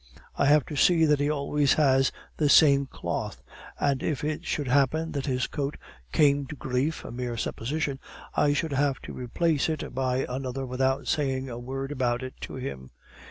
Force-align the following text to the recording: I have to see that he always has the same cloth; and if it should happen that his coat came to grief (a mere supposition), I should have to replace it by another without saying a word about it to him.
I 0.35 0.47
have 0.47 0.65
to 0.65 0.75
see 0.75 1.05
that 1.05 1.19
he 1.19 1.29
always 1.29 1.73
has 1.75 2.11
the 2.37 2.49
same 2.49 2.87
cloth; 2.87 3.43
and 3.79 4.01
if 4.01 4.23
it 4.23 4.45
should 4.45 4.67
happen 4.67 5.11
that 5.11 5.27
his 5.27 5.45
coat 5.45 5.77
came 6.11 6.47
to 6.47 6.55
grief 6.55 7.05
(a 7.05 7.11
mere 7.11 7.37
supposition), 7.37 7.99
I 8.33 8.53
should 8.53 8.73
have 8.73 8.99
to 9.01 9.13
replace 9.13 9.69
it 9.69 9.93
by 9.93 10.25
another 10.27 10.65
without 10.65 11.07
saying 11.07 11.51
a 11.51 11.59
word 11.59 11.91
about 11.91 12.23
it 12.23 12.33
to 12.47 12.55
him. 12.55 12.89